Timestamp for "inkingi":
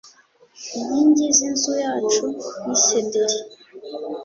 0.77-1.25